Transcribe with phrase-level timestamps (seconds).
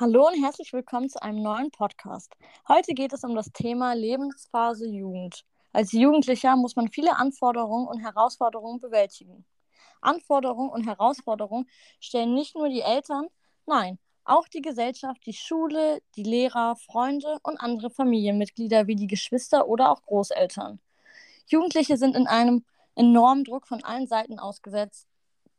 [0.00, 2.32] Hallo und herzlich willkommen zu einem neuen Podcast.
[2.68, 5.44] Heute geht es um das Thema Lebensphase Jugend.
[5.72, 9.44] Als Jugendlicher muss man viele Anforderungen und Herausforderungen bewältigen.
[10.00, 13.26] Anforderungen und Herausforderungen stellen nicht nur die Eltern,
[13.66, 19.66] nein, auch die Gesellschaft, die Schule, die Lehrer, Freunde und andere Familienmitglieder wie die Geschwister
[19.66, 20.78] oder auch Großeltern.
[21.48, 25.08] Jugendliche sind in einem enormen Druck von allen Seiten ausgesetzt.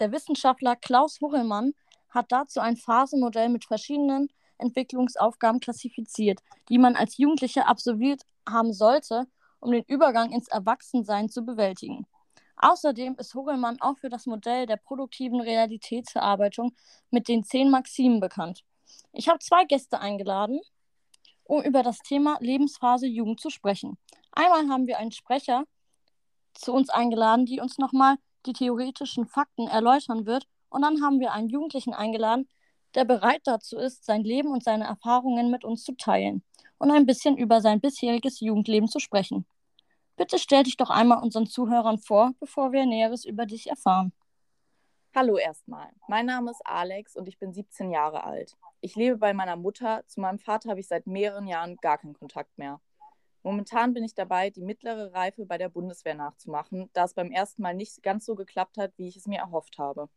[0.00, 1.72] Der Wissenschaftler Klaus Huchelmann
[2.14, 4.28] hat dazu ein Phasenmodell mit verschiedenen
[4.58, 9.26] Entwicklungsaufgaben klassifiziert, die man als Jugendlicher absolviert haben sollte,
[9.60, 12.06] um den Übergang ins Erwachsensein zu bewältigen.
[12.56, 16.74] Außerdem ist Hogelmann auch für das Modell der produktiven Realitätsverarbeitung
[17.10, 18.62] mit den zehn Maximen bekannt.
[19.12, 20.60] Ich habe zwei Gäste eingeladen,
[21.42, 23.98] um über das Thema Lebensphase Jugend zu sprechen.
[24.32, 25.64] Einmal haben wir einen Sprecher
[26.54, 31.32] zu uns eingeladen, die uns nochmal die theoretischen Fakten erläutern wird und dann haben wir
[31.32, 32.48] einen Jugendlichen eingeladen,
[32.96, 36.42] der bereit dazu ist, sein Leben und seine Erfahrungen mit uns zu teilen
[36.78, 39.46] und ein bisschen über sein bisheriges Jugendleben zu sprechen.
[40.16, 44.12] Bitte stell dich doch einmal unseren Zuhörern vor, bevor wir Näheres über dich erfahren.
[45.14, 45.90] Hallo erstmal.
[46.08, 48.56] Mein Name ist Alex und ich bin 17 Jahre alt.
[48.80, 50.02] Ich lebe bei meiner Mutter.
[50.08, 52.80] Zu meinem Vater habe ich seit mehreren Jahren gar keinen Kontakt mehr.
[53.44, 57.62] Momentan bin ich dabei, die mittlere Reife bei der Bundeswehr nachzumachen, da es beim ersten
[57.62, 60.08] Mal nicht ganz so geklappt hat, wie ich es mir erhofft habe.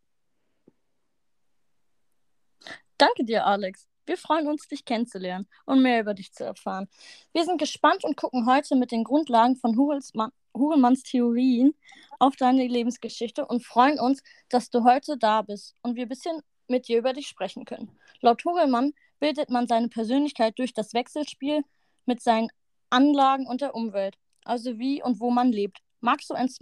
[2.98, 3.88] Danke dir, Alex.
[4.08, 6.88] Wir freuen uns, dich kennenzulernen und mehr über dich zu erfahren.
[7.32, 11.76] Wir sind gespannt und gucken heute mit den Grundlagen von Hurelmanns Theorien
[12.18, 16.42] auf deine Lebensgeschichte und freuen uns, dass du heute da bist und wir ein bisschen
[16.68, 17.92] mit dir über dich sprechen können.
[18.22, 21.64] Laut Hurelmann bildet man seine Persönlichkeit durch das Wechselspiel
[22.06, 22.50] mit seinen
[22.90, 25.80] Anlagen und der Umwelt, also wie und wo man lebt.
[26.00, 26.60] Magst du uns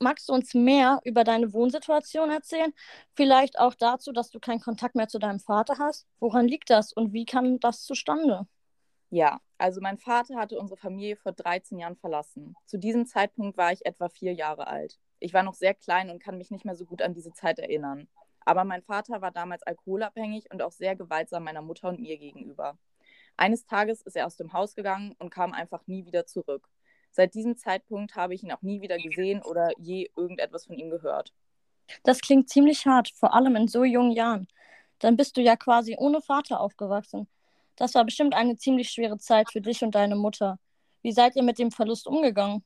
[0.00, 2.72] magst du uns mehr über deine Wohnsituation erzählen?
[3.14, 6.06] Vielleicht auch dazu, dass du keinen Kontakt mehr zu deinem Vater hast?
[6.20, 8.46] Woran liegt das und wie kam das zustande?
[9.10, 12.56] Ja, also mein Vater hatte unsere Familie vor 13 Jahren verlassen.
[12.66, 14.98] Zu diesem Zeitpunkt war ich etwa vier Jahre alt.
[15.20, 17.58] Ich war noch sehr klein und kann mich nicht mehr so gut an diese Zeit
[17.58, 18.08] erinnern.
[18.40, 22.76] Aber mein Vater war damals alkoholabhängig und auch sehr gewaltsam meiner Mutter und mir gegenüber.
[23.36, 26.68] Eines Tages ist er aus dem Haus gegangen und kam einfach nie wieder zurück.
[27.16, 30.90] Seit diesem Zeitpunkt habe ich ihn auch nie wieder gesehen oder je irgendetwas von ihm
[30.90, 31.32] gehört.
[32.02, 34.48] Das klingt ziemlich hart, vor allem in so jungen Jahren.
[34.98, 37.28] Dann bist du ja quasi ohne Vater aufgewachsen.
[37.76, 40.58] Das war bestimmt eine ziemlich schwere Zeit für dich und deine Mutter.
[41.02, 42.64] Wie seid ihr mit dem Verlust umgegangen?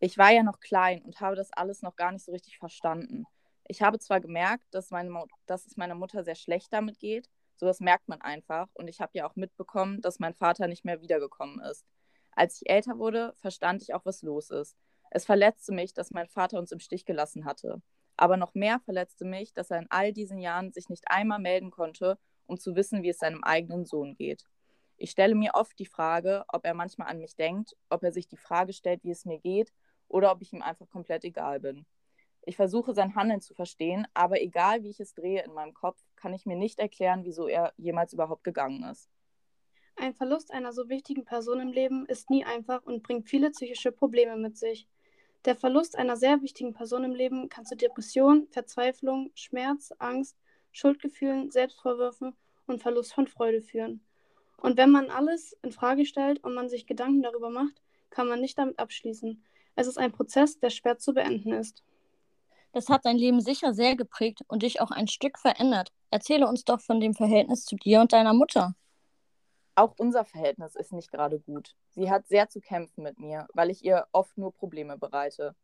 [0.00, 3.26] Ich war ja noch klein und habe das alles noch gar nicht so richtig verstanden.
[3.68, 7.78] Ich habe zwar gemerkt, dass, meine, dass es meiner Mutter sehr schlecht damit geht, sowas
[7.78, 11.60] merkt man einfach, und ich habe ja auch mitbekommen, dass mein Vater nicht mehr wiedergekommen
[11.60, 11.86] ist.
[12.32, 14.76] Als ich älter wurde, verstand ich auch, was los ist.
[15.10, 17.82] Es verletzte mich, dass mein Vater uns im Stich gelassen hatte.
[18.16, 21.70] Aber noch mehr verletzte mich, dass er in all diesen Jahren sich nicht einmal melden
[21.70, 24.46] konnte, um zu wissen, wie es seinem eigenen Sohn geht.
[24.96, 28.28] Ich stelle mir oft die Frage, ob er manchmal an mich denkt, ob er sich
[28.28, 29.72] die Frage stellt, wie es mir geht,
[30.08, 31.86] oder ob ich ihm einfach komplett egal bin.
[32.42, 35.98] Ich versuche sein Handeln zu verstehen, aber egal wie ich es drehe in meinem Kopf,
[36.16, 39.08] kann ich mir nicht erklären, wieso er jemals überhaupt gegangen ist.
[39.96, 43.92] Ein Verlust einer so wichtigen Person im Leben ist nie einfach und bringt viele psychische
[43.92, 44.86] Probleme mit sich.
[45.44, 50.36] Der Verlust einer sehr wichtigen Person im Leben kann zu Depression, Verzweiflung, Schmerz, Angst,
[50.70, 52.34] Schuldgefühlen, Selbstvorwürfen
[52.66, 54.00] und Verlust von Freude führen.
[54.56, 58.40] Und wenn man alles in Frage stellt und man sich Gedanken darüber macht, kann man
[58.40, 59.42] nicht damit abschließen.
[59.74, 61.82] Es ist ein Prozess, der schwer zu beenden ist.
[62.72, 65.92] Das hat dein Leben sicher sehr geprägt und dich auch ein Stück verändert.
[66.10, 68.74] Erzähle uns doch von dem Verhältnis zu dir und deiner Mutter.
[69.74, 71.74] Auch unser Verhältnis ist nicht gerade gut.
[71.90, 75.54] Sie hat sehr zu kämpfen mit mir, weil ich ihr oft nur Probleme bereite.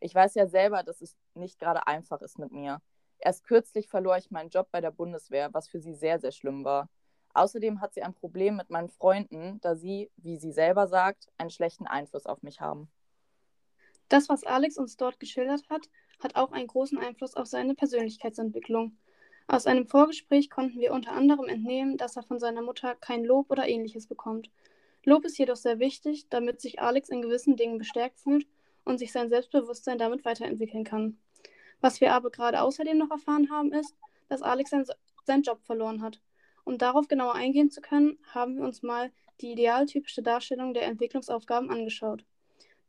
[0.00, 2.80] Ich weiß ja selber, dass es nicht gerade einfach ist mit mir.
[3.18, 6.64] Erst kürzlich verlor ich meinen Job bei der Bundeswehr, was für sie sehr, sehr schlimm
[6.64, 6.88] war.
[7.34, 11.50] Außerdem hat sie ein Problem mit meinen Freunden, da sie, wie sie selber sagt, einen
[11.50, 12.90] schlechten Einfluss auf mich haben.
[14.08, 15.90] Das, was Alex uns dort geschildert hat,
[16.20, 18.96] hat auch einen großen Einfluss auf seine Persönlichkeitsentwicklung.
[19.50, 23.50] Aus einem Vorgespräch konnten wir unter anderem entnehmen, dass er von seiner Mutter kein Lob
[23.50, 24.50] oder ähnliches bekommt.
[25.04, 28.46] Lob ist jedoch sehr wichtig, damit sich Alex in gewissen Dingen bestärkt fühlt
[28.84, 31.16] und sich sein Selbstbewusstsein damit weiterentwickeln kann.
[31.80, 33.96] Was wir aber gerade außerdem noch erfahren haben, ist,
[34.28, 34.84] dass Alex sein,
[35.24, 36.20] seinen Job verloren hat.
[36.64, 39.10] Um darauf genauer eingehen zu können, haben wir uns mal
[39.40, 42.22] die idealtypische Darstellung der Entwicklungsaufgaben angeschaut.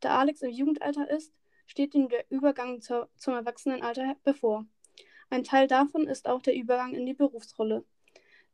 [0.00, 1.32] Da Alex im Jugendalter ist,
[1.66, 4.66] steht ihm der Übergang zur, zum Erwachsenenalter bevor.
[5.30, 7.84] Ein Teil davon ist auch der Übergang in die Berufsrolle.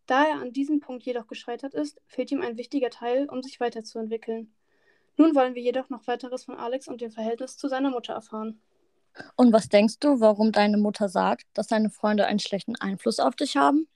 [0.07, 3.59] Da er an diesem Punkt jedoch gescheitert ist, fehlt ihm ein wichtiger Teil, um sich
[3.59, 4.55] weiterzuentwickeln.
[5.17, 8.61] Nun wollen wir jedoch noch weiteres von Alex und dem Verhältnis zu seiner Mutter erfahren.
[9.35, 13.35] Und was denkst du, warum deine Mutter sagt, dass deine Freunde einen schlechten Einfluss auf
[13.35, 13.89] dich haben?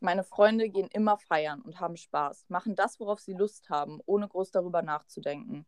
[0.00, 4.28] Meine Freunde gehen immer feiern und haben Spaß, machen das, worauf sie Lust haben, ohne
[4.28, 5.64] groß darüber nachzudenken.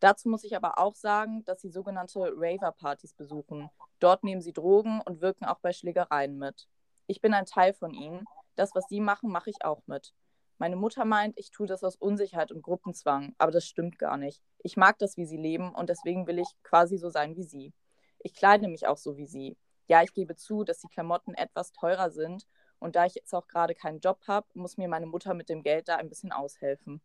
[0.00, 3.70] Dazu muss ich aber auch sagen, dass sie sogenannte Raver-Partys besuchen.
[3.98, 6.68] Dort nehmen sie Drogen und wirken auch bei Schlägereien mit.
[7.06, 8.24] Ich bin ein Teil von ihnen.
[8.56, 10.14] Das, was sie machen, mache ich auch mit.
[10.56, 14.42] Meine Mutter meint, ich tue das aus Unsicherheit und Gruppenzwang, aber das stimmt gar nicht.
[14.58, 17.72] Ich mag das, wie sie leben und deswegen will ich quasi so sein wie sie.
[18.18, 19.56] Ich kleide mich auch so wie sie.
[19.86, 22.46] Ja, ich gebe zu, dass die Klamotten etwas teurer sind
[22.78, 25.62] und da ich jetzt auch gerade keinen Job habe, muss mir meine Mutter mit dem
[25.62, 27.00] Geld da ein bisschen aushelfen.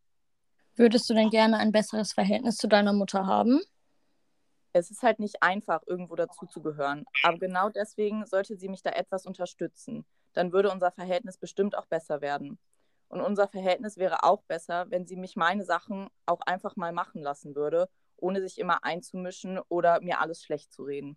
[0.77, 3.62] Würdest du denn gerne ein besseres Verhältnis zu deiner Mutter haben?
[4.74, 7.06] Es ist halt nicht einfach, irgendwo dazuzugehören.
[7.24, 10.06] Aber genau deswegen sollte sie mich da etwas unterstützen.
[10.33, 12.60] Dann würde unser Verhältnis bestimmt auch besser werden.
[13.07, 17.21] Und unser Verhältnis wäre auch besser, wenn sie mich meine Sachen auch einfach mal machen
[17.21, 17.88] lassen würde,
[18.18, 21.16] ohne sich immer einzumischen oder mir alles schlecht zu reden.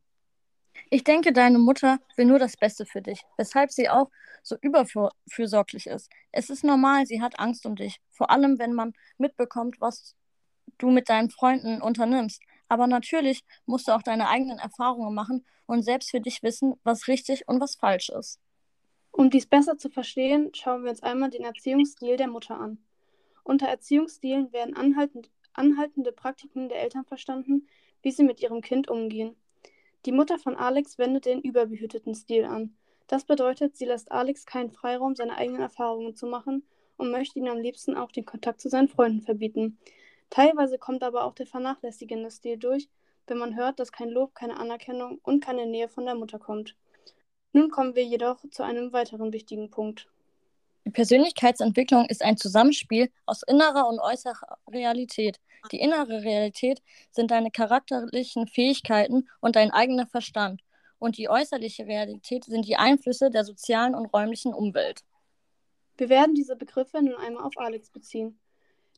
[0.90, 4.10] Ich denke, deine Mutter will nur das Beste für dich, weshalb sie auch
[4.42, 6.10] so überfürsorglich ist.
[6.32, 10.14] Es ist normal, sie hat Angst um dich, vor allem wenn man mitbekommt, was
[10.78, 12.42] du mit deinen Freunden unternimmst.
[12.68, 17.08] Aber natürlich musst du auch deine eigenen Erfahrungen machen und selbst für dich wissen, was
[17.08, 18.40] richtig und was falsch ist.
[19.10, 22.78] Um dies besser zu verstehen, schauen wir uns einmal den Erziehungsstil der Mutter an.
[23.42, 27.66] Unter Erziehungsstilen werden anhaltend, anhaltende Praktiken der Eltern verstanden,
[28.02, 29.34] wie sie mit ihrem Kind umgehen.
[30.06, 32.76] Die Mutter von Alex wendet den überbehüteten Stil an.
[33.08, 36.62] Das bedeutet, sie lässt Alex keinen Freiraum, seine eigenen Erfahrungen zu machen
[36.96, 39.78] und möchte ihm am liebsten auch den Kontakt zu seinen Freunden verbieten.
[40.30, 42.88] Teilweise kommt aber auch der vernachlässigende Stil durch,
[43.26, 46.76] wenn man hört, dass kein Lob, keine Anerkennung und keine Nähe von der Mutter kommt.
[47.52, 50.08] Nun kommen wir jedoch zu einem weiteren wichtigen Punkt.
[50.88, 55.38] Die Persönlichkeitsentwicklung ist ein Zusammenspiel aus innerer und äußerer Realität.
[55.70, 56.80] Die innere Realität
[57.10, 60.62] sind deine charakterlichen Fähigkeiten und dein eigener Verstand.
[60.98, 65.02] Und die äußerliche Realität sind die Einflüsse der sozialen und räumlichen Umwelt.
[65.98, 68.40] Wir werden diese Begriffe nun einmal auf Alex beziehen.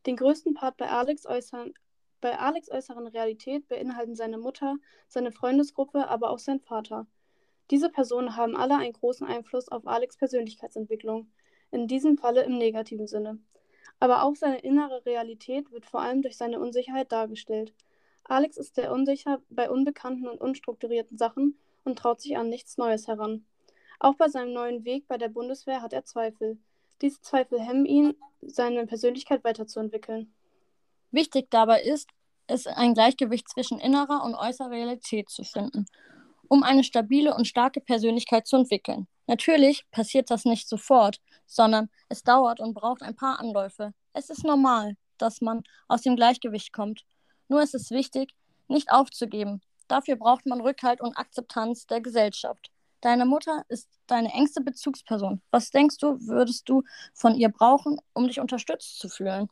[0.07, 1.75] Den größten Part bei Alex, äußeren,
[2.21, 4.77] bei Alex äußeren Realität beinhalten seine Mutter,
[5.09, 7.09] seine Freundesgruppe, aber auch sein Vater.
[7.73, 11.29] Diese Personen haben alle einen großen Einfluss auf Alex Persönlichkeitsentwicklung,
[11.70, 13.38] in diesem Falle im negativen Sinne.
[13.99, 17.75] Aber auch seine innere Realität wird vor allem durch seine Unsicherheit dargestellt.
[18.25, 23.08] Alex ist sehr unsicher bei unbekannten und unstrukturierten Sachen und traut sich an nichts Neues
[23.08, 23.44] heran.
[23.99, 26.58] Auch bei seinem neuen Weg bei der Bundeswehr hat er Zweifel.
[27.02, 30.32] Diese Zweifel hemmen ihn, seine Persönlichkeit weiterzuentwickeln.
[31.11, 32.08] Wichtig dabei ist,
[32.46, 35.87] es ein Gleichgewicht zwischen innerer und äußerer Realität zu finden,
[36.49, 39.06] um eine stabile und starke Persönlichkeit zu entwickeln.
[39.31, 43.94] Natürlich passiert das nicht sofort, sondern es dauert und braucht ein paar Anläufe.
[44.12, 47.05] Es ist normal, dass man aus dem Gleichgewicht kommt.
[47.47, 48.35] Nur ist es wichtig,
[48.67, 49.61] nicht aufzugeben.
[49.87, 52.73] Dafür braucht man Rückhalt und Akzeptanz der Gesellschaft.
[53.03, 55.41] Deine Mutter ist deine engste Bezugsperson.
[55.53, 56.82] Was denkst du, würdest du
[57.15, 59.49] von ihr brauchen, um dich unterstützt zu fühlen?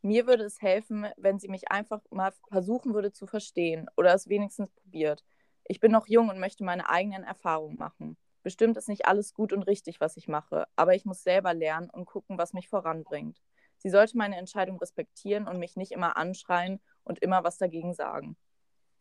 [0.00, 4.30] Mir würde es helfen, wenn sie mich einfach mal versuchen würde zu verstehen oder es
[4.30, 5.22] wenigstens probiert.
[5.64, 8.16] Ich bin noch jung und möchte meine eigenen Erfahrungen machen.
[8.42, 11.90] Bestimmt ist nicht alles gut und richtig, was ich mache, aber ich muss selber lernen
[11.90, 13.40] und gucken, was mich voranbringt.
[13.78, 18.36] Sie sollte meine Entscheidung respektieren und mich nicht immer anschreien und immer was dagegen sagen.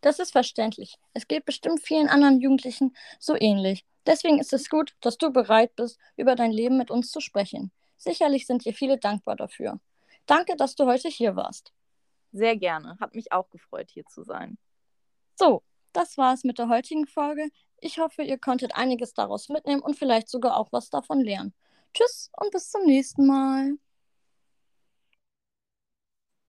[0.01, 0.99] Das ist verständlich.
[1.13, 3.85] Es geht bestimmt vielen anderen Jugendlichen so ähnlich.
[4.05, 7.71] Deswegen ist es gut, dass du bereit bist, über dein Leben mit uns zu sprechen.
[7.97, 9.79] Sicherlich sind dir viele dankbar dafür.
[10.27, 11.73] Danke, dass du heute hier warst.
[12.31, 12.97] Sehr gerne.
[12.99, 14.57] Hat mich auch gefreut, hier zu sein.
[15.35, 15.63] So,
[15.93, 17.49] das war es mit der heutigen Folge.
[17.79, 21.53] Ich hoffe, ihr konntet einiges daraus mitnehmen und vielleicht sogar auch was davon lernen.
[21.93, 23.77] Tschüss und bis zum nächsten Mal.